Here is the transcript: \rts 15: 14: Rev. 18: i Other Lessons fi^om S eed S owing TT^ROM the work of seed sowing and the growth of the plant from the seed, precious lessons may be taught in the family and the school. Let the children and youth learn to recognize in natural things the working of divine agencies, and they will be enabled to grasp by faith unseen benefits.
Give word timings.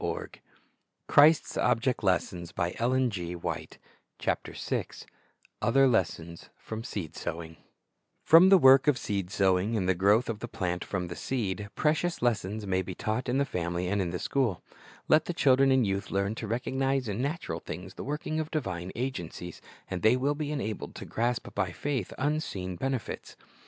\rts 0.01 0.21
15: 0.31 0.41
14: 1.07 1.61
Rev. 1.61 1.61
18: 1.61 1.63
i 1.63 1.67
Other 1.67 1.93
Lessons 2.01 2.53
fi^om 6.67 6.79
S 6.81 6.97
eed 6.97 7.15
S 7.15 7.27
owing 7.27 7.55
TT^ROM 8.27 8.49
the 8.49 8.57
work 8.57 8.87
of 8.87 8.97
seed 8.97 9.29
sowing 9.29 9.77
and 9.77 9.87
the 9.87 9.93
growth 9.93 10.27
of 10.27 10.39
the 10.39 10.47
plant 10.47 10.83
from 10.83 11.07
the 11.07 11.15
seed, 11.15 11.69
precious 11.75 12.23
lessons 12.23 12.65
may 12.65 12.81
be 12.81 12.95
taught 12.95 13.29
in 13.29 13.37
the 13.37 13.45
family 13.45 13.87
and 13.87 14.11
the 14.11 14.17
school. 14.17 14.63
Let 15.07 15.25
the 15.25 15.33
children 15.35 15.71
and 15.71 15.85
youth 15.85 16.09
learn 16.09 16.33
to 16.33 16.47
recognize 16.47 17.07
in 17.07 17.21
natural 17.21 17.59
things 17.59 17.93
the 17.93 18.03
working 18.03 18.39
of 18.39 18.49
divine 18.49 18.91
agencies, 18.95 19.61
and 19.87 20.01
they 20.01 20.17
will 20.17 20.33
be 20.33 20.51
enabled 20.51 20.95
to 20.95 21.05
grasp 21.05 21.49
by 21.53 21.71
faith 21.71 22.11
unseen 22.17 22.75
benefits. 22.75 23.35